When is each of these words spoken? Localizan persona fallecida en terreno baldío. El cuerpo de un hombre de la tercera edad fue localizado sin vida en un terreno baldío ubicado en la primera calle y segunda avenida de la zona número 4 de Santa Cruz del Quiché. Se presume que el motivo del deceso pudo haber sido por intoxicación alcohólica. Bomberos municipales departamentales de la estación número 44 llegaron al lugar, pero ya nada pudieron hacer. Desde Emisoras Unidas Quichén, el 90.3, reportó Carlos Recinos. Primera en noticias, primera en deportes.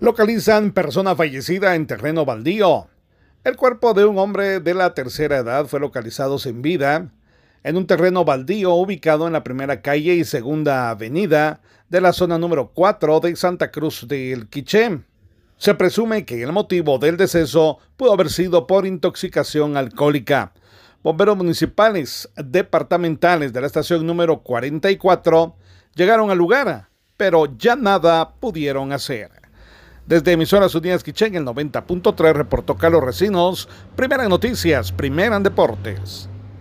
Localizan 0.00 0.72
persona 0.72 1.14
fallecida 1.14 1.74
en 1.74 1.86
terreno 1.86 2.24
baldío. 2.24 2.88
El 3.44 3.56
cuerpo 3.56 3.92
de 3.92 4.06
un 4.06 4.16
hombre 4.16 4.58
de 4.58 4.72
la 4.72 4.94
tercera 4.94 5.36
edad 5.36 5.66
fue 5.66 5.78
localizado 5.78 6.38
sin 6.38 6.62
vida 6.62 7.12
en 7.64 7.76
un 7.76 7.86
terreno 7.86 8.24
baldío 8.24 8.72
ubicado 8.72 9.26
en 9.26 9.34
la 9.34 9.44
primera 9.44 9.82
calle 9.82 10.14
y 10.14 10.24
segunda 10.24 10.88
avenida 10.88 11.60
de 11.90 12.00
la 12.00 12.14
zona 12.14 12.38
número 12.38 12.70
4 12.72 13.20
de 13.20 13.36
Santa 13.36 13.70
Cruz 13.70 14.08
del 14.08 14.48
Quiché. 14.48 15.02
Se 15.58 15.74
presume 15.74 16.24
que 16.24 16.42
el 16.42 16.52
motivo 16.52 16.98
del 16.98 17.18
deceso 17.18 17.78
pudo 17.98 18.14
haber 18.14 18.30
sido 18.30 18.66
por 18.66 18.86
intoxicación 18.86 19.76
alcohólica. 19.76 20.54
Bomberos 21.02 21.36
municipales 21.36 22.26
departamentales 22.36 23.52
de 23.52 23.60
la 23.60 23.66
estación 23.66 24.06
número 24.06 24.38
44 24.40 25.56
llegaron 25.94 26.30
al 26.30 26.38
lugar, 26.38 26.88
pero 27.18 27.54
ya 27.58 27.76
nada 27.76 28.36
pudieron 28.40 28.94
hacer. 28.94 29.39
Desde 30.10 30.32
Emisoras 30.32 30.74
Unidas 30.74 31.04
Quichén, 31.04 31.36
el 31.36 31.44
90.3, 31.44 32.32
reportó 32.32 32.76
Carlos 32.76 33.04
Recinos. 33.04 33.68
Primera 33.94 34.24
en 34.24 34.30
noticias, 34.30 34.90
primera 34.90 35.36
en 35.36 35.44
deportes. 35.44 36.29